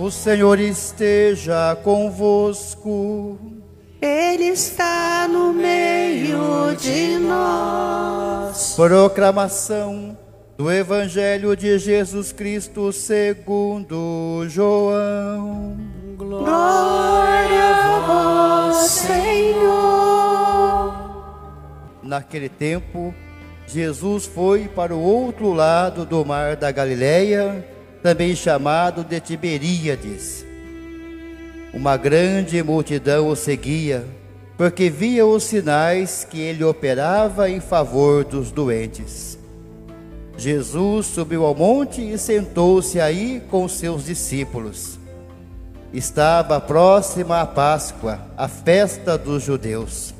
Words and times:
O 0.00 0.12
Senhor 0.12 0.60
esteja 0.60 1.76
convosco. 1.82 3.36
Ele 4.00 4.44
está 4.44 5.26
no 5.28 5.52
meio 5.52 6.76
de 6.76 7.18
nós. 7.18 8.74
Proclamação 8.76 10.16
do 10.56 10.70
Evangelho 10.70 11.56
de 11.56 11.80
Jesus 11.80 12.30
Cristo 12.30 12.92
segundo 12.92 14.46
João. 14.48 15.76
Glória 16.16 16.46
a 17.74 18.68
vós, 18.70 18.76
Senhor. 18.90 19.18
Naquele 22.04 22.48
tempo, 22.48 23.12
Jesus 23.66 24.26
foi 24.26 24.68
para 24.68 24.94
o 24.94 25.02
outro 25.02 25.52
lado 25.52 26.06
do 26.06 26.24
mar 26.24 26.54
da 26.54 26.70
Galileia, 26.70 27.66
também 28.02 28.34
chamado 28.34 29.04
de 29.04 29.20
Tiberíades. 29.20 30.44
Uma 31.72 31.96
grande 31.96 32.62
multidão 32.62 33.28
o 33.28 33.36
seguia, 33.36 34.04
porque 34.56 34.88
via 34.88 35.26
os 35.26 35.44
sinais 35.44 36.26
que 36.28 36.40
ele 36.40 36.64
operava 36.64 37.50
em 37.50 37.60
favor 37.60 38.24
dos 38.24 38.50
doentes. 38.50 39.38
Jesus 40.36 41.06
subiu 41.06 41.44
ao 41.44 41.54
monte 41.54 42.00
e 42.00 42.16
sentou-se 42.16 43.00
aí 43.00 43.42
com 43.50 43.68
seus 43.68 44.04
discípulos. 44.04 44.98
Estava 45.92 46.60
próxima 46.60 47.40
a 47.40 47.46
Páscoa, 47.46 48.20
a 48.36 48.46
festa 48.46 49.18
dos 49.18 49.42
judeus. 49.42 50.14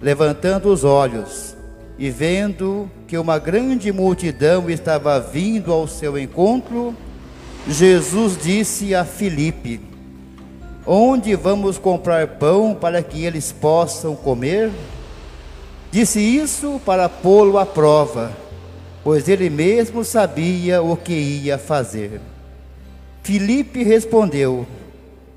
Levantando 0.00 0.72
os 0.72 0.82
olhos 0.82 1.54
e 2.02 2.10
vendo 2.10 2.90
que 3.06 3.16
uma 3.16 3.38
grande 3.38 3.92
multidão 3.92 4.68
estava 4.68 5.20
vindo 5.20 5.72
ao 5.72 5.86
seu 5.86 6.18
encontro, 6.18 6.96
Jesus 7.68 8.36
disse 8.36 8.92
a 8.92 9.04
Filipe: 9.04 9.80
Onde 10.84 11.36
vamos 11.36 11.78
comprar 11.78 12.26
pão 12.26 12.74
para 12.74 13.04
que 13.04 13.24
eles 13.24 13.52
possam 13.52 14.16
comer? 14.16 14.72
Disse 15.92 16.18
isso 16.18 16.80
para 16.84 17.08
pô-lo 17.08 17.56
à 17.56 17.64
prova, 17.64 18.32
pois 19.04 19.28
ele 19.28 19.48
mesmo 19.48 20.04
sabia 20.04 20.82
o 20.82 20.96
que 20.96 21.12
ia 21.12 21.56
fazer. 21.56 22.20
Filipe 23.22 23.84
respondeu: 23.84 24.66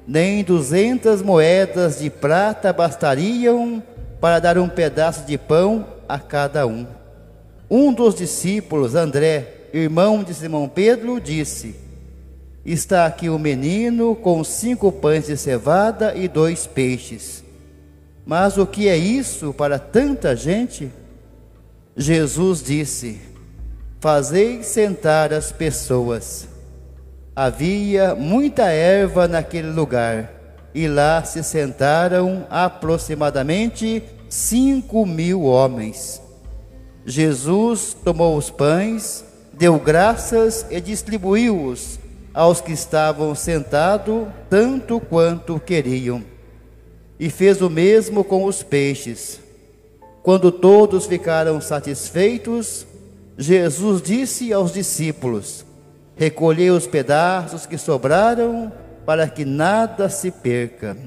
Nem 0.07 0.44
duzentas 0.44 1.22
moedas 1.22 2.00
de 2.00 2.09
prata 2.09 2.73
bastariam 2.73 3.83
para 4.19 4.39
dar 4.39 4.58
um 4.58 4.69
pedaço 4.69 5.25
de 5.25 5.38
pão 5.38 5.85
a 6.08 6.19
cada 6.19 6.66
um. 6.66 6.85
Um 7.69 7.94
dos 7.94 8.16
discípulos, 8.16 8.95
André, 8.95 9.69
irmão 9.73 10.23
de 10.23 10.33
Simão 10.33 10.67
Pedro, 10.67 11.19
disse: 11.19 11.75
Está 12.66 13.05
aqui 13.05 13.30
o 13.30 13.38
menino 13.39 14.16
com 14.16 14.44
cinco 14.44 14.91
pães 14.91 15.27
de 15.27 15.38
cevada 15.38 16.16
e 16.16 16.27
dois 16.27 16.66
peixes. 16.66 17.44
Mas 18.25 18.57
o 18.57 18.66
que 18.66 18.88
é 18.88 18.97
isso 18.97 19.53
para 19.53 19.77
tanta 19.77 20.35
gente? 20.35 20.91
Jesus 21.95 22.63
disse: 22.63 23.22
Fazei 24.00 24.63
sentar 24.63 25.33
as 25.33 25.52
pessoas. 25.52 26.47
Havia 27.35 28.16
muita 28.16 28.69
erva 28.69 29.27
naquele 29.27 29.69
lugar, 29.69 30.31
e 30.76 30.90
lá 30.90 31.23
se 31.23 31.42
sentaram 31.42 32.45
aproximadamente 32.50 34.04
cinco 34.28 35.06
mil 35.06 35.44
homens. 35.44 36.22
Jesus 37.06 37.95
tomou 38.04 38.36
os 38.36 38.50
pães, 38.50 39.23
deu 39.53 39.80
graças 39.80 40.66
e 40.70 40.81
distribuiu-os 40.81 41.98
aos 42.34 42.59
que 42.59 42.73
estavam 42.73 43.34
sentados, 43.34 44.28
tanto 44.50 45.00
quanto 45.00 45.62
queriam. 45.62 46.22
E 47.18 47.30
fez 47.30 47.62
o 47.62 47.69
mesmo 47.69 48.25
com 48.25 48.44
os 48.44 48.62
peixes. 48.62 49.40
Quando 50.22 50.52
todos 50.52 51.06
ficaram 51.06 51.62
satisfeitos, 51.62 52.85
Jesus 53.38 54.02
disse 54.02 54.52
aos 54.52 54.74
discípulos: 54.74 55.66
Recolhei 56.18 56.69
os 56.69 56.85
pedaços 56.85 57.66
que 57.66 57.78
sobraram, 57.78 58.74
para 59.05 59.27
que 59.27 59.45
nada 59.45 60.09
se 60.09 60.31
perca. 60.31 60.97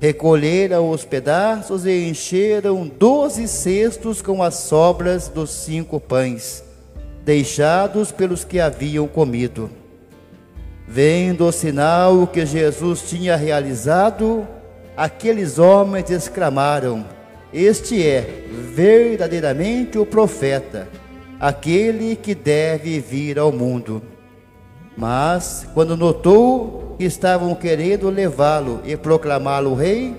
Recolheram 0.00 0.90
os 0.90 1.04
pedaços 1.04 1.84
e 1.84 2.08
encheram 2.08 2.86
doze 2.86 3.48
cestos 3.48 4.22
com 4.22 4.42
as 4.42 4.54
sobras 4.54 5.28
dos 5.28 5.50
cinco 5.50 5.98
pães, 5.98 6.62
deixados 7.24 8.12
pelos 8.12 8.44
que 8.44 8.60
haviam 8.60 9.08
comido. 9.08 9.68
Vendo 10.86 11.46
o 11.46 11.52
sinal 11.52 12.26
que 12.28 12.46
Jesus 12.46 13.02
tinha 13.08 13.34
realizado, 13.34 14.46
aqueles 14.96 15.58
homens 15.58 16.10
exclamaram: 16.10 17.04
Este 17.52 18.06
é 18.06 18.44
verdadeiramente 18.72 19.98
o 19.98 20.06
profeta, 20.06 20.88
aquele 21.40 22.14
que 22.14 22.36
deve 22.36 23.00
vir 23.00 23.38
ao 23.38 23.50
mundo. 23.50 24.00
Mas, 24.96 25.66
quando 25.74 25.96
notou 25.96 26.87
que 26.98 27.04
estavam 27.04 27.54
querendo 27.54 28.10
levá-lo 28.10 28.82
e 28.84 28.96
proclamá-lo 28.96 29.72
rei, 29.72 30.16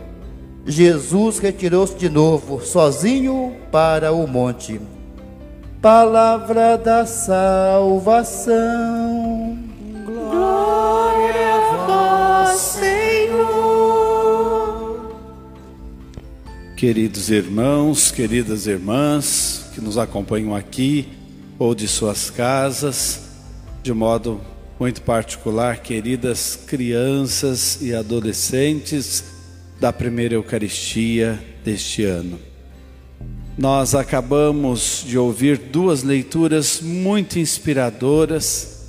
Jesus 0.66 1.38
retirou-se 1.40 1.98
de 1.98 2.08
novo, 2.10 2.62
sozinho, 2.62 3.58
para 3.70 4.14
o 4.14 4.26
monte. 4.26 4.80
Palavra 5.82 6.78
da 6.78 7.06
salvação. 7.06 8.58
Glória 10.06 11.56
a 11.56 12.46
vós, 12.46 12.60
Senhor. 12.60 13.00
Queridos 16.78 17.30
irmãos, 17.30 18.10
queridas 18.10 18.68
irmãs 18.68 19.70
que 19.74 19.82
nos 19.82 19.98
acompanham 19.98 20.56
aqui 20.56 21.10
ou 21.58 21.76
de 21.76 21.90
suas 21.90 22.30
casas, 22.30 23.22
de 23.84 23.92
modo 23.92 24.40
muito 24.80 25.02
particular, 25.02 25.80
queridas 25.80 26.56
crianças 26.56 27.82
e 27.82 27.94
adolescentes 27.94 29.26
da 29.78 29.92
primeira 29.92 30.36
Eucaristia 30.36 31.38
deste 31.66 32.06
ano. 32.06 32.40
Nós 33.58 33.94
acabamos 33.94 35.04
de 35.06 35.18
ouvir 35.18 35.58
duas 35.58 36.02
leituras 36.02 36.80
muito 36.80 37.38
inspiradoras 37.38 38.80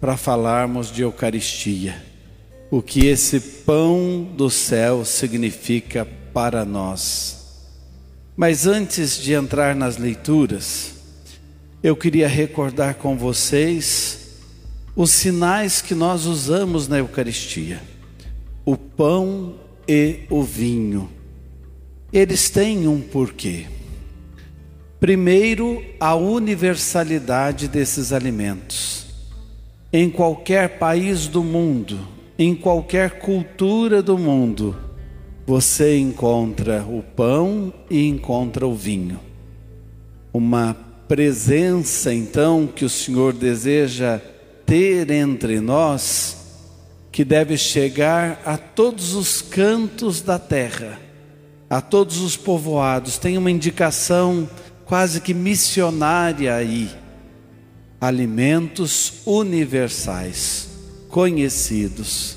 para 0.00 0.16
falarmos 0.16 0.90
de 0.90 1.02
Eucaristia. 1.02 2.02
O 2.68 2.82
que 2.82 3.06
esse 3.06 3.38
pão 3.38 4.28
do 4.36 4.50
céu 4.50 5.04
significa 5.04 6.08
para 6.34 6.64
nós. 6.64 7.38
Mas 8.36 8.66
antes 8.66 9.16
de 9.16 9.32
entrar 9.32 9.76
nas 9.76 9.96
leituras, 9.96 10.94
eu 11.82 11.94
queria 11.94 12.26
recordar 12.26 12.94
com 12.94 13.16
vocês 13.16 14.19
os 14.94 15.10
sinais 15.10 15.80
que 15.80 15.94
nós 15.94 16.26
usamos 16.26 16.88
na 16.88 16.98
Eucaristia: 16.98 17.82
o 18.64 18.76
pão 18.76 19.54
e 19.88 20.20
o 20.28 20.42
vinho. 20.42 21.08
Eles 22.12 22.50
têm 22.50 22.88
um 22.88 23.00
porquê. 23.00 23.66
Primeiro, 24.98 25.82
a 25.98 26.14
universalidade 26.14 27.68
desses 27.68 28.12
alimentos. 28.12 29.06
Em 29.92 30.10
qualquer 30.10 30.78
país 30.78 31.26
do 31.26 31.42
mundo, 31.42 31.98
em 32.38 32.54
qualquer 32.54 33.18
cultura 33.18 34.02
do 34.02 34.18
mundo, 34.18 34.76
você 35.46 35.98
encontra 35.98 36.84
o 36.84 37.02
pão 37.02 37.72
e 37.90 38.06
encontra 38.06 38.66
o 38.66 38.74
vinho. 38.74 39.18
Uma 40.32 40.76
presença, 41.08 42.14
então, 42.14 42.68
que 42.68 42.84
o 42.84 42.88
Senhor 42.88 43.32
deseja 43.32 44.20
ter 44.70 45.10
entre 45.10 45.60
nós, 45.60 46.36
que 47.10 47.24
deve 47.24 47.58
chegar 47.58 48.40
a 48.44 48.56
todos 48.56 49.14
os 49.14 49.42
cantos 49.42 50.20
da 50.20 50.38
terra, 50.38 50.96
a 51.68 51.80
todos 51.80 52.18
os 52.18 52.36
povoados. 52.36 53.18
Tem 53.18 53.36
uma 53.36 53.50
indicação 53.50 54.48
quase 54.84 55.20
que 55.20 55.34
missionária 55.34 56.54
aí. 56.54 56.88
Alimentos 58.00 59.14
universais, 59.26 60.68
conhecidos 61.08 62.36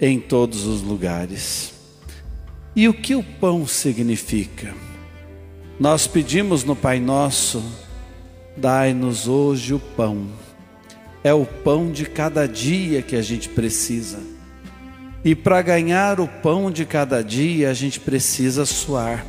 em 0.00 0.18
todos 0.18 0.66
os 0.66 0.82
lugares. 0.82 1.72
E 2.74 2.88
o 2.88 2.92
que 2.92 3.14
o 3.14 3.22
pão 3.22 3.68
significa? 3.68 4.74
Nós 5.78 6.08
pedimos 6.08 6.64
no 6.64 6.74
Pai 6.74 6.98
Nosso, 6.98 7.62
dai-nos 8.56 9.28
hoje 9.28 9.74
o 9.74 9.78
pão 9.78 10.26
é 11.22 11.32
o 11.32 11.44
pão 11.44 11.90
de 11.90 12.04
cada 12.04 12.46
dia 12.46 13.02
que 13.02 13.16
a 13.16 13.22
gente 13.22 13.48
precisa. 13.48 14.18
E 15.24 15.34
para 15.34 15.60
ganhar 15.62 16.20
o 16.20 16.28
pão 16.28 16.70
de 16.70 16.84
cada 16.84 17.22
dia, 17.22 17.70
a 17.70 17.74
gente 17.74 17.98
precisa 17.98 18.64
suar. 18.64 19.26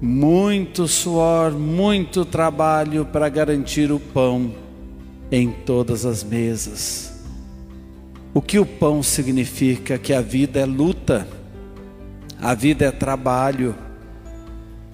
Muito 0.00 0.86
suor, 0.86 1.52
muito 1.52 2.24
trabalho 2.24 3.04
para 3.04 3.28
garantir 3.28 3.90
o 3.92 3.98
pão 3.98 4.54
em 5.30 5.50
todas 5.50 6.06
as 6.06 6.24
mesas. 6.24 7.10
o 8.32 8.40
que 8.40 8.58
o 8.58 8.64
pão 8.64 9.02
significa? 9.02 9.98
Que 9.98 10.12
a 10.12 10.20
vida 10.20 10.60
é 10.60 10.64
luta, 10.64 11.26
a 12.40 12.54
vida 12.54 12.86
é 12.86 12.90
trabalho. 12.92 13.74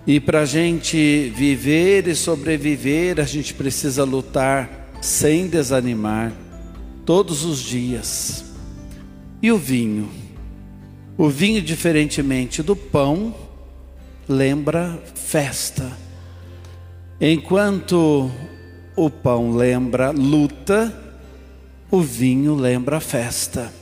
E 0.06 0.19
para 0.19 0.40
a 0.40 0.44
gente 0.46 1.31
viver 1.37 2.08
e 2.08 2.14
sobreviver, 2.14 3.20
a 3.20 3.25
gente 3.25 3.52
precisa 3.52 4.05
lutar 4.05 4.86
sem 5.01 5.49
desanimar, 5.49 6.33
todos 7.05 7.45
os 7.45 7.61
dias. 7.61 8.45
E 9.43 9.53
o 9.53 9.59
vinho? 9.59 10.09
O 11.17 11.29
vinho, 11.29 11.63
diferentemente 11.63 12.63
do 12.63 12.75
pão, 12.75 13.35
lembra 14.29 15.01
festa. 15.15 15.91
Enquanto 17.21 18.31
o 18.97 19.09
pão 19.09 19.57
lembra 19.57 20.11
luta, 20.11 20.95
o 21.91 22.01
vinho 22.03 22.55
lembra 22.55 23.01
festa. 23.01 23.73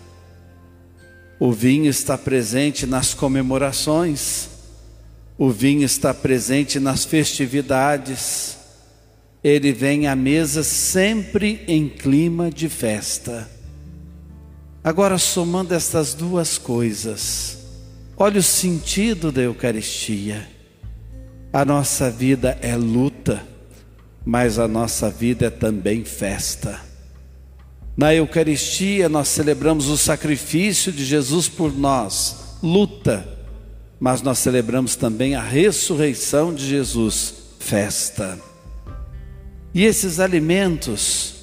O 1.40 1.50
vinho 1.50 1.90
está 1.90 2.16
presente 2.16 2.86
nas 2.86 3.12
comemorações, 3.12 4.48
o 5.36 5.50
vinho 5.50 5.82
está 5.82 6.14
presente 6.14 6.78
nas 6.78 7.04
festividades. 7.04 8.58
Ele 9.44 9.74
vem 9.74 10.06
à 10.06 10.16
mesa 10.16 10.64
sempre 10.64 11.62
em 11.68 11.86
clima 11.86 12.50
de 12.50 12.66
festa. 12.66 13.46
Agora, 14.82 15.18
somando 15.18 15.74
estas 15.74 16.14
duas 16.14 16.56
coisas, 16.56 17.58
olha 18.16 18.40
o 18.40 18.42
sentido 18.42 19.30
da 19.30 19.42
Eucaristia. 19.42 20.48
A 21.52 21.62
nossa 21.62 22.10
vida 22.10 22.58
é 22.62 22.74
luta, 22.74 23.46
mas 24.24 24.58
a 24.58 24.66
nossa 24.66 25.10
vida 25.10 25.46
é 25.46 25.50
também 25.50 26.06
festa. 26.06 26.80
Na 27.94 28.14
Eucaristia, 28.14 29.10
nós 29.10 29.28
celebramos 29.28 29.88
o 29.88 29.98
sacrifício 29.98 30.90
de 30.90 31.04
Jesus 31.04 31.50
por 31.50 31.76
nós, 31.76 32.56
luta, 32.62 33.28
mas 34.00 34.22
nós 34.22 34.38
celebramos 34.38 34.96
também 34.96 35.34
a 35.34 35.42
ressurreição 35.42 36.52
de 36.52 36.66
Jesus, 36.66 37.34
festa. 37.58 38.53
E 39.74 39.84
esses 39.84 40.20
alimentos, 40.20 41.34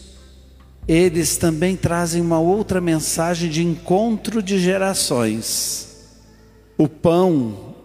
eles 0.88 1.38
também 1.38 1.76
trazem 1.76 2.22
uma 2.22 2.40
outra 2.40 2.80
mensagem 2.80 3.50
de 3.50 3.64
encontro 3.64 4.42
de 4.42 4.58
gerações. 4.58 6.10
O 6.78 6.88
pão 6.88 7.76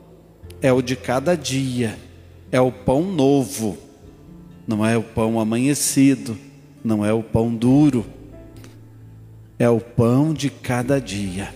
é 0.62 0.72
o 0.72 0.80
de 0.80 0.94
cada 0.94 1.36
dia, 1.36 1.98
é 2.52 2.60
o 2.60 2.70
pão 2.70 3.02
novo, 3.02 3.76
não 4.66 4.86
é 4.86 4.96
o 4.96 5.02
pão 5.02 5.40
amanhecido, 5.40 6.38
não 6.84 7.04
é 7.04 7.12
o 7.12 7.22
pão 7.22 7.52
duro 7.52 8.06
é 9.58 9.68
o 9.68 9.80
pão 9.80 10.34
de 10.34 10.50
cada 10.50 11.00
dia. 11.00 11.52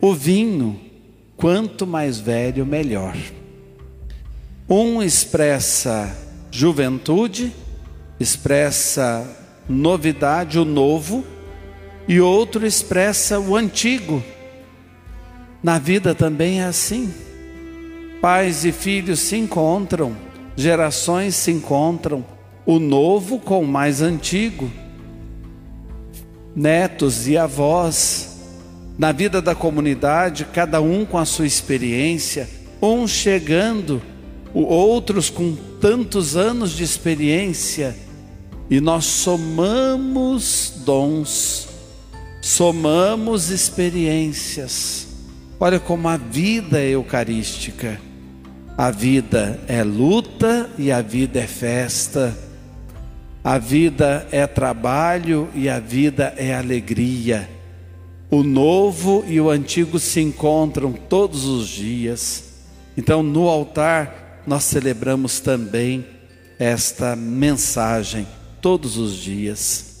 O 0.00 0.12
vinho, 0.12 0.78
quanto 1.36 1.86
mais 1.86 2.18
velho, 2.18 2.66
melhor. 2.66 3.16
Um 4.68 5.02
expressa 5.02 6.16
juventude, 6.50 7.52
expressa 8.18 9.26
novidade, 9.68 10.58
o 10.58 10.64
novo, 10.64 11.24
e 12.06 12.20
outro 12.20 12.66
expressa 12.66 13.40
o 13.40 13.56
antigo. 13.56 14.22
Na 15.62 15.78
vida 15.78 16.14
também 16.14 16.60
é 16.60 16.64
assim. 16.64 17.12
Pais 18.20 18.64
e 18.64 18.72
filhos 18.72 19.20
se 19.20 19.36
encontram, 19.36 20.16
gerações 20.56 21.34
se 21.34 21.50
encontram, 21.50 22.24
o 22.64 22.78
novo 22.78 23.38
com 23.38 23.60
o 23.60 23.66
mais 23.66 24.00
antigo 24.00 24.70
netos 26.54 27.26
e 27.26 27.36
avós, 27.36 28.38
na 28.96 29.10
vida 29.10 29.42
da 29.42 29.54
comunidade, 29.54 30.46
cada 30.52 30.80
um 30.80 31.04
com 31.04 31.18
a 31.18 31.24
sua 31.24 31.46
experiência, 31.46 32.48
uns 32.80 33.10
chegando, 33.10 34.00
outros 34.62 35.30
com 35.30 35.56
tantos 35.80 36.36
anos 36.36 36.72
de 36.72 36.84
experiência, 36.84 37.96
e 38.70 38.80
nós 38.80 39.04
somamos 39.04 40.72
dons, 40.84 41.68
somamos 42.40 43.50
experiências. 43.50 45.08
Olha 45.58 45.80
como 45.80 46.08
a 46.08 46.16
vida 46.16 46.80
é 46.80 46.90
eucarística. 46.90 48.00
A 48.76 48.90
vida 48.90 49.60
é 49.68 49.84
luta 49.84 50.68
e 50.76 50.90
a 50.90 51.00
vida 51.00 51.40
é 51.40 51.46
festa. 51.46 52.36
A 53.42 53.58
vida 53.58 54.26
é 54.32 54.46
trabalho 54.46 55.48
e 55.54 55.68
a 55.68 55.78
vida 55.78 56.34
é 56.36 56.54
alegria. 56.54 57.48
O 58.30 58.42
novo 58.42 59.24
e 59.28 59.40
o 59.40 59.48
antigo 59.48 59.98
se 59.98 60.20
encontram 60.20 60.92
todos 60.92 61.44
os 61.44 61.68
dias. 61.68 62.44
Então, 62.96 63.22
no 63.22 63.48
altar, 63.48 64.23
nós 64.46 64.64
celebramos 64.64 65.40
também 65.40 66.06
esta 66.58 67.16
mensagem 67.16 68.26
todos 68.60 68.96
os 68.96 69.16
dias. 69.16 69.94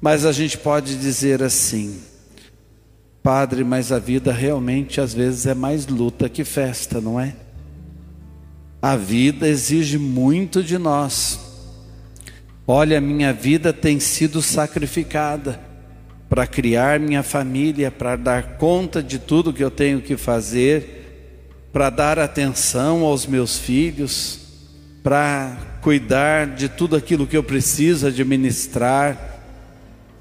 Mas 0.00 0.24
a 0.24 0.32
gente 0.32 0.58
pode 0.58 0.96
dizer 0.96 1.42
assim, 1.42 2.00
Padre, 3.22 3.64
mas 3.64 3.90
a 3.90 3.98
vida 3.98 4.32
realmente 4.32 5.00
às 5.00 5.14
vezes 5.14 5.46
é 5.46 5.54
mais 5.54 5.86
luta 5.86 6.28
que 6.28 6.44
festa, 6.44 7.00
não 7.00 7.18
é? 7.18 7.34
A 8.82 8.96
vida 8.96 9.48
exige 9.48 9.96
muito 9.96 10.62
de 10.62 10.76
nós. 10.76 11.40
Olha, 12.66 13.00
minha 13.00 13.32
vida 13.32 13.72
tem 13.72 13.98
sido 13.98 14.42
sacrificada 14.42 15.58
para 16.28 16.46
criar 16.46 16.98
minha 17.00 17.22
família, 17.22 17.90
para 17.90 18.16
dar 18.16 18.56
conta 18.56 19.02
de 19.02 19.18
tudo 19.18 19.52
que 19.52 19.62
eu 19.62 19.70
tenho 19.70 20.00
que 20.00 20.16
fazer, 20.16 21.03
para 21.74 21.90
dar 21.90 22.20
atenção 22.20 23.02
aos 23.02 23.26
meus 23.26 23.58
filhos, 23.58 24.38
para 25.02 25.56
cuidar 25.82 26.46
de 26.46 26.68
tudo 26.68 26.94
aquilo 26.94 27.26
que 27.26 27.36
eu 27.36 27.42
preciso 27.42 28.06
administrar 28.06 29.40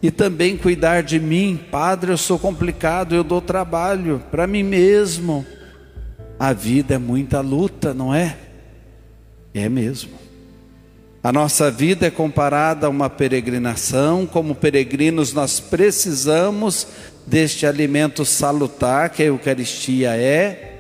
e 0.01 0.09
também 0.09 0.57
cuidar 0.57 1.03
de 1.03 1.19
mim. 1.19 1.59
Padre, 1.69 2.11
eu 2.11 2.17
sou 2.17 2.39
complicado, 2.39 3.13
eu 3.13 3.23
dou 3.23 3.39
trabalho 3.39 4.19
para 4.31 4.47
mim 4.47 4.63
mesmo. 4.63 5.45
A 6.39 6.53
vida 6.53 6.95
é 6.95 6.97
muita 6.97 7.39
luta, 7.39 7.93
não 7.93 8.11
é? 8.11 8.35
É 9.53 9.69
mesmo. 9.69 10.13
A 11.21 11.31
nossa 11.31 11.69
vida 11.69 12.07
é 12.07 12.09
comparada 12.09 12.87
a 12.87 12.89
uma 12.89 13.11
peregrinação, 13.11 14.25
como 14.25 14.55
peregrinos 14.55 15.33
nós 15.33 15.59
precisamos 15.59 16.87
deste 17.27 17.67
alimento 17.67 18.25
salutar 18.25 19.11
que 19.11 19.21
a 19.21 19.27
Eucaristia 19.27 20.17
é, 20.17 20.72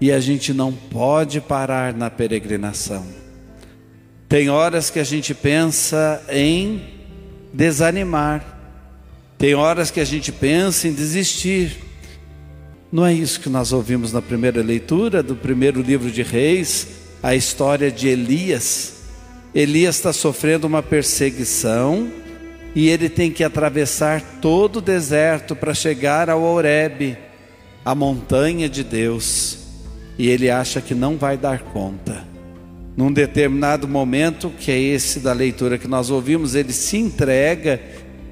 e 0.00 0.12
a 0.12 0.20
gente 0.20 0.52
não 0.52 0.72
pode 0.72 1.40
parar 1.40 1.92
na 1.92 2.10
peregrinação. 2.10 3.06
Tem 4.28 4.48
horas 4.48 4.90
que 4.90 4.98
a 4.98 5.04
gente 5.04 5.34
pensa 5.34 6.22
em 6.30 6.82
desanimar, 7.52 8.44
tem 9.36 9.54
horas 9.54 9.90
que 9.90 10.00
a 10.00 10.04
gente 10.04 10.30
pensa 10.30 10.88
em 10.88 10.92
desistir. 10.92 11.78
Não 12.90 13.04
é 13.04 13.12
isso 13.12 13.40
que 13.40 13.48
nós 13.48 13.72
ouvimos 13.72 14.12
na 14.12 14.22
primeira 14.22 14.62
leitura 14.62 15.22
do 15.22 15.34
primeiro 15.36 15.80
livro 15.80 16.10
de 16.10 16.22
Reis, 16.22 16.88
a 17.22 17.34
história 17.34 17.90
de 17.90 18.08
Elias 18.08 18.98
Elias 19.54 19.96
está 19.96 20.12
sofrendo 20.12 20.66
uma 20.66 20.82
perseguição 20.82 22.10
e 22.74 22.88
ele 22.88 23.08
tem 23.08 23.30
que 23.30 23.42
atravessar 23.42 24.20
todo 24.42 24.76
o 24.76 24.82
deserto 24.82 25.56
para 25.56 25.72
chegar 25.72 26.28
ao 26.28 26.42
Horebe, 26.42 27.16
a 27.84 27.94
montanha 27.94 28.68
de 28.68 28.84
Deus, 28.84 29.57
e 30.18 30.28
ele 30.28 30.50
acha 30.50 30.80
que 30.80 30.94
não 30.94 31.16
vai 31.16 31.36
dar 31.36 31.60
conta. 31.60 32.24
Num 32.96 33.12
determinado 33.12 33.86
momento, 33.86 34.50
que 34.50 34.72
é 34.72 34.78
esse 34.78 35.20
da 35.20 35.32
leitura 35.32 35.78
que 35.78 35.86
nós 35.86 36.10
ouvimos, 36.10 36.54
ele 36.54 36.72
se 36.72 36.96
entrega 36.96 37.80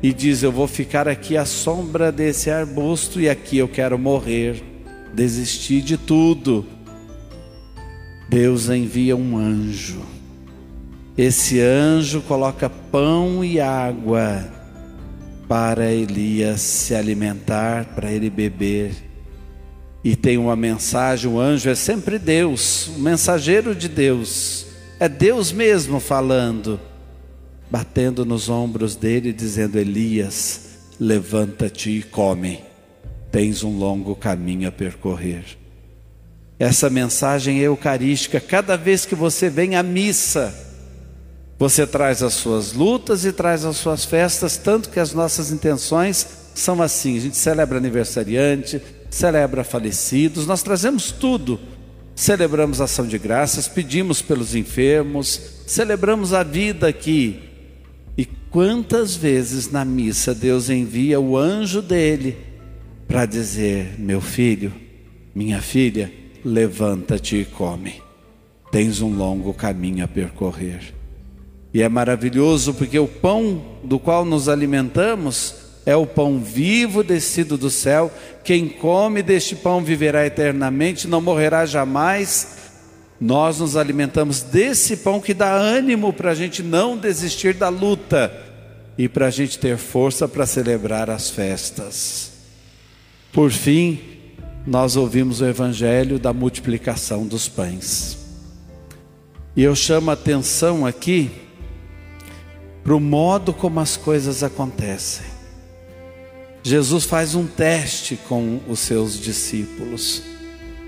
e 0.02 0.12
diz: 0.12 0.42
Eu 0.42 0.50
vou 0.50 0.66
ficar 0.66 1.06
aqui 1.06 1.36
à 1.36 1.44
sombra 1.44 2.10
desse 2.10 2.50
arbusto 2.50 3.20
e 3.20 3.28
aqui 3.28 3.58
eu 3.58 3.68
quero 3.68 3.98
morrer, 3.98 4.62
desistir 5.14 5.82
de 5.82 5.96
tudo. 5.96 6.66
Deus 8.28 8.68
envia 8.68 9.16
um 9.16 9.38
anjo 9.38 10.16
esse 11.16 11.58
anjo 11.60 12.20
coloca 12.20 12.68
pão 12.68 13.42
e 13.42 13.58
água 13.58 14.46
para 15.48 15.90
Elias 15.90 16.60
se 16.60 16.94
alimentar, 16.94 17.86
para 17.94 18.12
ele 18.12 18.28
beber. 18.28 18.92
E 20.06 20.14
tem 20.14 20.38
uma 20.38 20.54
mensagem: 20.54 21.28
o 21.28 21.40
anjo 21.40 21.68
é 21.68 21.74
sempre 21.74 22.16
Deus, 22.16 22.86
o 22.86 23.00
mensageiro 23.00 23.74
de 23.74 23.88
Deus, 23.88 24.64
é 25.00 25.08
Deus 25.08 25.50
mesmo 25.50 25.98
falando, 25.98 26.78
batendo 27.68 28.24
nos 28.24 28.48
ombros 28.48 28.94
dele, 28.94 29.32
dizendo: 29.32 29.76
Elias, 29.76 30.60
levanta-te 31.00 31.90
e 31.90 32.02
come, 32.04 32.60
tens 33.32 33.64
um 33.64 33.76
longo 33.76 34.14
caminho 34.14 34.68
a 34.68 34.70
percorrer. 34.70 35.44
Essa 36.56 36.88
mensagem 36.88 37.58
é 37.58 37.62
eucarística, 37.62 38.38
cada 38.38 38.76
vez 38.76 39.04
que 39.04 39.16
você 39.16 39.50
vem 39.50 39.74
à 39.74 39.82
missa, 39.82 40.54
você 41.58 41.84
traz 41.84 42.22
as 42.22 42.34
suas 42.34 42.72
lutas 42.72 43.24
e 43.24 43.32
traz 43.32 43.64
as 43.64 43.76
suas 43.76 44.04
festas, 44.04 44.56
tanto 44.56 44.88
que 44.88 45.00
as 45.00 45.12
nossas 45.12 45.50
intenções 45.50 46.24
são 46.54 46.80
assim: 46.80 47.16
a 47.16 47.20
gente 47.22 47.36
celebra 47.36 47.78
aniversariante, 47.78 48.80
celebra 49.10 49.64
falecidos, 49.64 50.46
nós 50.46 50.62
trazemos 50.62 51.10
tudo. 51.10 51.58
Celebramos 52.14 52.80
ação 52.80 53.06
de 53.06 53.18
graças, 53.18 53.68
pedimos 53.68 54.22
pelos 54.22 54.54
enfermos, 54.54 55.38
celebramos 55.66 56.32
a 56.32 56.42
vida 56.42 56.88
aqui. 56.88 57.40
E 58.16 58.24
quantas 58.24 59.14
vezes 59.14 59.70
na 59.70 59.84
missa 59.84 60.34
Deus 60.34 60.70
envia 60.70 61.20
o 61.20 61.36
anjo 61.36 61.82
dele 61.82 62.38
para 63.06 63.26
dizer: 63.26 63.96
Meu 63.98 64.22
filho, 64.22 64.72
minha 65.34 65.60
filha, 65.60 66.10
levanta-te 66.42 67.36
e 67.36 67.44
come. 67.44 68.00
Tens 68.72 69.02
um 69.02 69.14
longo 69.14 69.52
caminho 69.52 70.02
a 70.02 70.08
percorrer. 70.08 70.94
E 71.74 71.82
é 71.82 71.88
maravilhoso 71.90 72.72
porque 72.72 72.98
o 72.98 73.06
pão 73.06 73.62
do 73.84 73.98
qual 73.98 74.24
nos 74.24 74.48
alimentamos 74.48 75.65
é 75.86 75.94
o 75.94 76.04
pão 76.04 76.40
vivo 76.40 77.04
descido 77.04 77.56
do 77.56 77.70
céu. 77.70 78.12
Quem 78.42 78.68
come 78.68 79.22
deste 79.22 79.54
pão 79.54 79.82
viverá 79.84 80.26
eternamente, 80.26 81.06
não 81.06 81.20
morrerá 81.20 81.64
jamais. 81.64 82.56
Nós 83.20 83.60
nos 83.60 83.76
alimentamos 83.76 84.42
desse 84.42 84.96
pão 84.96 85.20
que 85.20 85.32
dá 85.32 85.54
ânimo 85.54 86.12
para 86.12 86.32
a 86.32 86.34
gente 86.34 86.60
não 86.60 86.98
desistir 86.98 87.54
da 87.54 87.68
luta 87.68 88.36
e 88.98 89.08
para 89.08 89.26
a 89.26 89.30
gente 89.30 89.60
ter 89.60 89.78
força 89.78 90.26
para 90.26 90.44
celebrar 90.44 91.08
as 91.08 91.30
festas. 91.30 92.32
Por 93.32 93.52
fim, 93.52 94.00
nós 94.66 94.96
ouvimos 94.96 95.40
o 95.40 95.46
evangelho 95.46 96.18
da 96.18 96.32
multiplicação 96.32 97.24
dos 97.26 97.48
pães. 97.48 98.18
E 99.54 99.62
eu 99.62 99.76
chamo 99.76 100.10
a 100.10 100.14
atenção 100.14 100.84
aqui 100.84 101.30
para 102.82 102.94
o 102.94 103.00
modo 103.00 103.52
como 103.52 103.78
as 103.78 103.96
coisas 103.96 104.42
acontecem. 104.42 105.35
Jesus 106.66 107.04
faz 107.04 107.36
um 107.36 107.46
teste 107.46 108.18
com 108.28 108.58
os 108.66 108.80
seus 108.80 109.20
discípulos, 109.20 110.20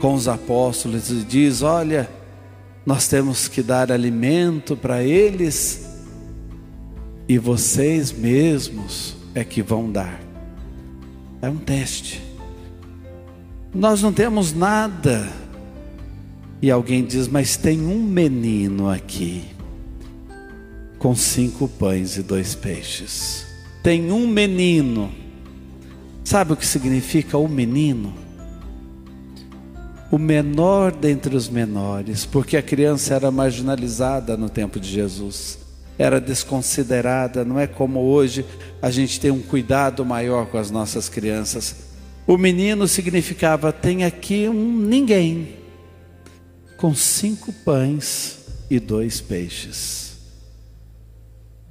com 0.00 0.12
os 0.12 0.26
apóstolos, 0.26 1.08
e 1.08 1.23
diz: 1.23 1.62
Olha, 1.62 2.11
nós 2.85 3.06
temos 3.06 3.47
que 3.47 3.62
dar 3.62 3.92
alimento 3.92 4.76
para 4.76 5.04
eles, 5.04 5.88
e 7.28 7.38
vocês 7.38 8.11
mesmos 8.11 9.14
é 9.32 9.44
que 9.44 9.62
vão 9.62 9.88
dar. 9.88 10.20
É 11.40 11.49
um 11.49 11.58
teste. 11.58 12.20
Nós 13.73 14.02
não 14.02 14.12
temos 14.12 14.52
nada. 14.52 15.32
E 16.61 16.73
alguém 16.73 17.04
diz: 17.04 17.28
Mas 17.28 17.56
tem 17.56 17.80
um 17.80 18.02
menino 18.02 18.90
aqui, 18.90 19.44
com 20.99 21.14
cinco 21.14 21.68
pães 21.68 22.16
e 22.16 22.23
dois 22.25 22.56
peixes. 22.56 23.47
Tem 23.80 24.11
um 24.11 24.26
menino 24.26 25.27
Sabe 26.28 26.52
o 26.52 26.56
que 26.56 26.66
significa 26.66 27.38
o 27.38 27.49
menino? 27.49 28.12
O 30.11 30.18
menor 30.18 30.92
dentre 30.92 31.35
os 31.35 31.49
menores, 31.49 32.26
porque 32.26 32.58
a 32.58 32.62
criança 32.62 33.14
era 33.14 33.30
marginalizada 33.30 34.37
no 34.37 34.50
tempo 34.50 34.78
de 34.78 34.90
Jesus, 34.90 35.58
era 35.99 36.20
desconsiderada, 36.20 37.47
não 37.47 37.58
é 37.58 37.66
como 37.66 38.00
hoje 38.00 38.44
a 38.82 38.90
gente 38.90 39.18
tem 39.18 39.30
um 39.30 39.40
cuidado 39.40 40.04
maior 40.04 40.44
com 40.49 40.58
as 40.58 40.70
nossas 40.70 41.08
crianças. 41.08 41.76
O 42.26 42.37
menino 42.37 42.87
significava: 42.87 43.73
tem 43.73 44.04
aqui 44.04 44.47
um 44.50 44.76
ninguém, 44.76 45.56
com 46.76 46.94
cinco 46.94 47.54
pães 47.64 48.40
e 48.68 48.78
dois 48.78 49.18
peixes. 49.18 50.07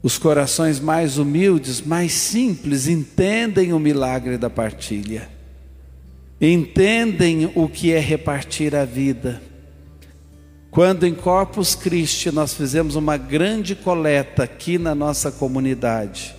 Os 0.01 0.17
corações 0.17 0.79
mais 0.79 1.17
humildes, 1.17 1.81
mais 1.81 2.13
simples, 2.13 2.87
entendem 2.87 3.73
o 3.73 3.79
milagre 3.79 4.37
da 4.37 4.49
partilha, 4.49 5.27
entendem 6.39 7.51
o 7.55 7.67
que 7.67 7.91
é 7.91 7.99
repartir 7.99 8.75
a 8.75 8.85
vida. 8.85 9.41
Quando 10.69 11.07
em 11.07 11.15
Corpus 11.15 11.73
Christi 11.73 12.31
nós 12.31 12.53
fizemos 12.53 12.95
uma 12.95 13.17
grande 13.17 13.73
coleta 13.73 14.43
aqui 14.43 14.77
na 14.77 14.93
nossa 14.93 15.31
comunidade, 15.31 16.35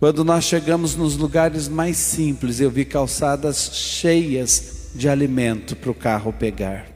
quando 0.00 0.24
nós 0.24 0.44
chegamos 0.44 0.96
nos 0.96 1.16
lugares 1.16 1.68
mais 1.68 1.96
simples, 1.96 2.60
eu 2.60 2.70
vi 2.70 2.84
calçadas 2.84 3.70
cheias 3.72 4.90
de 4.94 5.08
alimento 5.08 5.74
para 5.76 5.90
o 5.90 5.94
carro 5.94 6.32
pegar. 6.32 6.86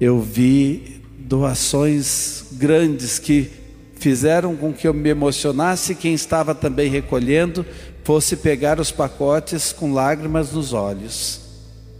Eu 0.00 0.20
vi 0.20 1.00
doações 1.18 2.46
grandes 2.52 3.18
que 3.18 3.61
fizeram 4.02 4.56
com 4.56 4.72
que 4.72 4.88
eu 4.88 4.92
me 4.92 5.08
emocionasse, 5.08 5.94
quem 5.94 6.12
estava 6.12 6.56
também 6.56 6.90
recolhendo 6.90 7.64
fosse 8.02 8.36
pegar 8.36 8.80
os 8.80 8.90
pacotes 8.90 9.72
com 9.72 9.92
lágrimas 9.92 10.50
nos 10.50 10.72
olhos. 10.72 11.40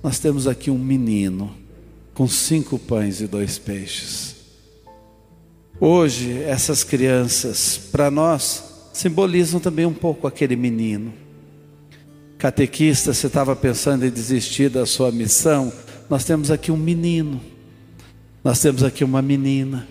Nós 0.03 0.19
temos 0.19 0.49
aqui 0.49 0.69
um 0.69 0.79
menino 0.79 1.55
com 2.13 2.27
cinco 2.27 2.77
pães 2.77 3.21
e 3.21 3.29
dois 3.29 3.57
peixes. 3.57 4.35
Hoje, 5.79 6.43
essas 6.43 6.83
crianças, 6.83 7.79
para 7.93 8.11
nós, 8.11 8.65
simbolizam 8.93 9.61
também 9.61 9.87
um 9.87 9.95
pouco 9.95 10.27
aquele 10.27 10.57
menino. 10.57 11.15
Catequista, 12.37 13.15
você 13.15 13.29
estava 13.29 13.55
pensando 13.55 14.05
em 14.05 14.11
desistir 14.11 14.69
da 14.69 14.85
sua 14.85 15.13
missão? 15.13 15.73
Nós 16.11 16.25
temos 16.25 16.51
aqui 16.51 16.73
um 16.73 16.77
menino, 16.77 17.41
nós 18.43 18.61
temos 18.61 18.83
aqui 18.83 19.05
uma 19.05 19.23
menina 19.23 19.87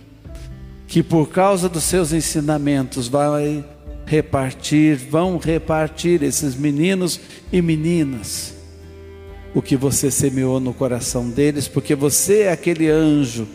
que 0.91 1.01
por 1.01 1.29
causa 1.29 1.69
dos 1.69 1.85
seus 1.85 2.11
ensinamentos 2.11 3.07
vai 3.07 3.63
repartir, 4.05 4.97
vão 4.97 5.37
repartir 5.37 6.21
esses 6.21 6.53
meninos 6.53 7.17
e 7.49 7.61
meninas 7.61 8.53
o 9.55 9.61
que 9.61 9.77
você 9.77 10.11
semeou 10.11 10.59
no 10.59 10.73
coração 10.73 11.29
deles, 11.29 11.65
porque 11.65 11.95
você 11.95 12.41
é 12.41 12.51
aquele 12.51 12.89
anjo 12.89 13.47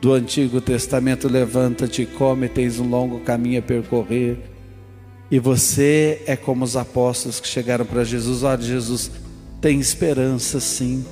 do 0.00 0.12
Antigo 0.12 0.60
Testamento, 0.60 1.28
levanta-te, 1.28 2.04
come, 2.06 2.48
tens 2.48 2.80
um 2.80 2.88
longo 2.88 3.20
caminho 3.20 3.60
a 3.60 3.62
percorrer. 3.62 4.38
E 5.30 5.38
você 5.38 6.22
é 6.26 6.34
como 6.34 6.64
os 6.64 6.76
apóstolos 6.76 7.38
que 7.38 7.46
chegaram 7.46 7.84
para 7.84 8.02
Jesus: 8.02 8.42
olha, 8.42 8.62
Jesus, 8.62 9.12
tem 9.60 9.78
esperança 9.78 10.58
sim. 10.58 11.04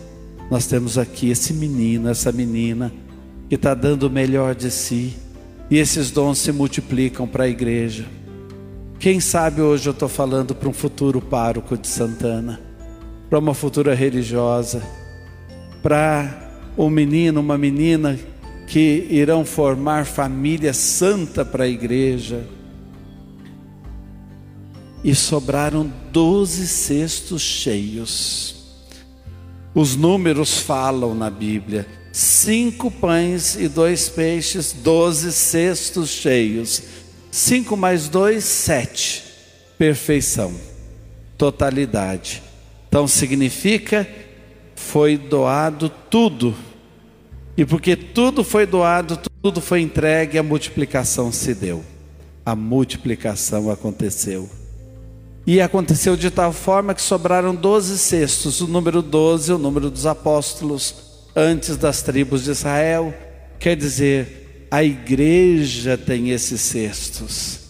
Nós 0.51 0.67
temos 0.67 0.99
aqui 0.99 1.31
esse 1.31 1.53
menino, 1.53 2.09
essa 2.09 2.33
menina, 2.33 2.93
que 3.49 3.55
está 3.55 3.75
dando 3.75 4.09
o 4.09 4.11
melhor 4.11 4.57
de 4.57 4.73
si 4.73 5.15
e 5.71 5.77
esses 5.77 6.11
dons 6.11 6.39
se 6.39 6.53
multiplicam 6.53 7.27
para 7.27 7.45
a 7.45 7.49
igreja. 7.49 8.07
Quem 8.99 9.21
sabe 9.21 9.61
hoje 9.61 9.89
eu 9.89 9.93
estou 9.93 10.09
falando 10.09 10.55
para 10.55 10.69
um 10.69 10.73
futuro 10.73 11.21
pároco 11.21 11.77
de 11.77 11.87
Santana, 11.87 12.61
para 13.29 13.39
uma 13.39 13.55
futura 13.55 13.95
religiosa, 13.95 14.83
para 15.83 16.51
um 16.77 16.89
menino, 16.89 17.41
uma 17.41 17.59
menina 17.59 18.19
que 18.67 19.07
irão 19.11 19.45
formar 19.45 20.05
família 20.05 20.73
santa 20.73 21.45
para 21.45 21.65
a 21.65 21.69
igreja. 21.69 22.45
E 25.05 25.15
sobraram 25.15 25.91
doze 26.13 26.67
cestos 26.67 27.41
cheios. 27.41 28.57
Os 29.75 29.95
números 29.95 30.59
falam 30.59 31.15
na 31.15 31.31
Bíblia 31.31 31.87
cinco 32.13 32.91
pães 32.91 33.57
e 33.57 33.69
dois 33.69 34.09
peixes, 34.09 34.73
doze 34.73 35.33
cestos 35.33 36.11
cheios. 36.11 36.83
Cinco 37.31 37.77
mais 37.77 38.09
dois, 38.09 38.45
sete. 38.45 39.25
Perfeição, 39.77 40.53
totalidade. 41.37 42.43
Então 42.89 43.07
significa 43.07 44.09
foi 44.75 45.17
doado 45.17 45.89
tudo. 45.89 46.55
E 47.57 47.65
porque 47.65 47.97
tudo 47.97 48.43
foi 48.43 48.65
doado, 48.67 49.19
tudo 49.43 49.61
foi 49.61 49.81
entregue, 49.81 50.39
a 50.39 50.43
multiplicação 50.43 51.31
se 51.31 51.55
deu. 51.55 51.85
A 52.47 52.57
multiplicação 52.57 53.71
aconteceu. 53.71 54.49
E 55.47 55.61
aconteceu 55.61 56.17
de 56.17 56.31
tal 56.31 56.53
forma 56.53 56.95
que 56.95 57.03
sobraram 57.03 57.55
doze 57.55 57.99
cestos, 57.99 58.61
o 58.61 58.67
número 58.67 59.03
doze, 59.03 59.53
o 59.53 59.59
número 59.59 59.91
dos 59.91 60.07
apóstolos 60.07 61.08
antes 61.39 61.77
das 61.77 62.03
tribos 62.03 62.45
de 62.45 62.51
Israel. 62.51 63.15
Quer 63.61 63.77
dizer, 63.77 64.67
a 64.71 64.83
igreja 64.83 65.97
tem 65.97 66.31
esses 66.31 66.61
cestos. 66.61 67.61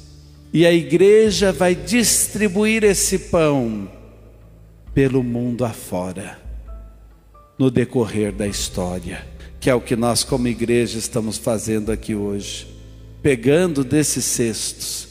E 0.53 0.65
a 0.65 0.73
igreja 0.73 1.53
vai 1.53 1.75
distribuir 1.75 2.83
esse 2.83 3.19
pão 3.19 3.91
pelo 4.95 5.23
mundo 5.23 5.65
afora, 5.65 6.39
no 7.59 7.71
decorrer 7.71 8.33
da 8.33 8.47
história, 8.47 9.25
que 9.61 9.69
é 9.69 9.75
o 9.75 9.81
que 9.81 9.95
nós, 9.95 10.25
como 10.25 10.49
igreja, 10.49 10.99
estamos 10.99 11.37
fazendo 11.37 11.93
aqui 11.93 12.15
hoje, 12.15 12.67
pegando 13.23 13.85
desses 13.85 14.25
cestos 14.25 15.09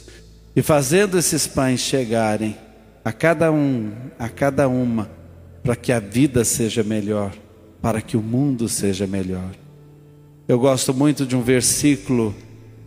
e 0.56 0.62
fazendo 0.64 1.18
esses 1.18 1.46
pães 1.46 1.80
chegarem 1.80 2.58
a 3.06 3.14
cada 3.14 3.52
um, 3.52 3.94
a 4.18 4.28
cada 4.28 4.68
uma, 4.68 5.10
para 5.64 5.76
que 5.76 5.92
a 5.92 6.00
vida 6.00 6.44
seja 6.44 6.84
melhor 6.84 7.32
para 7.82 8.02
que 8.02 8.18
o 8.18 8.22
mundo 8.22 8.68
seja 8.68 9.06
melhor. 9.08 9.52
Eu 10.48 10.60
gosto 10.60 10.94
muito 10.94 11.26
de 11.26 11.36
um 11.36 11.42
versículo 11.42 12.34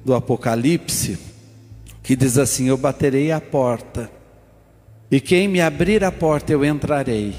do 0.04 0.14
Apocalipse 0.14 1.18
que 2.02 2.16
diz 2.16 2.38
assim: 2.38 2.68
Eu 2.68 2.76
baterei 2.76 3.30
a 3.30 3.40
porta 3.40 4.10
E 5.10 5.20
quem 5.20 5.48
me 5.48 5.60
abrir 5.60 6.04
a 6.04 6.12
porta, 6.12 6.52
eu 6.52 6.64
entrarei, 6.64 7.34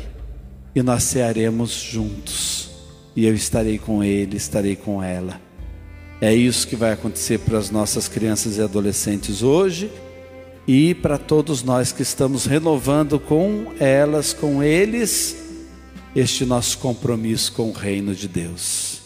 e 0.75 0.83
nós 0.83 1.03
cearemos 1.03 1.71
juntos, 1.71 2.69
e 3.15 3.25
eu 3.25 3.33
estarei 3.33 3.77
com 3.77 4.03
ele, 4.03 4.35
estarei 4.35 4.75
com 4.75 5.01
ela. 5.01 5.39
É 6.19 6.33
isso 6.33 6.67
que 6.67 6.75
vai 6.75 6.91
acontecer 6.91 7.39
para 7.39 7.57
as 7.57 7.71
nossas 7.71 8.07
crianças 8.07 8.57
e 8.57 8.61
adolescentes 8.61 9.41
hoje 9.41 9.89
e 10.67 10.93
para 10.93 11.17
todos 11.17 11.63
nós 11.63 11.91
que 11.91 12.03
estamos 12.03 12.45
renovando 12.45 13.19
com 13.19 13.73
elas, 13.79 14.31
com 14.31 14.61
eles, 14.61 15.35
este 16.15 16.45
nosso 16.45 16.77
compromisso 16.77 17.53
com 17.53 17.69
o 17.69 17.73
reino 17.73 18.13
de 18.13 18.27
Deus. 18.27 19.01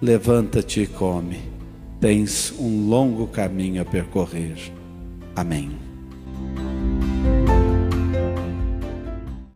Levanta-te 0.00 0.80
e 0.80 0.86
come, 0.86 1.40
tens 2.00 2.52
um 2.58 2.88
longo 2.88 3.26
caminho 3.28 3.80
a 3.80 3.84
percorrer. 3.84 4.56
Amém. 5.36 5.70